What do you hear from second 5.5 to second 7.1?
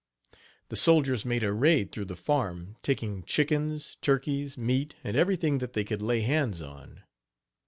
that they could lay hands on.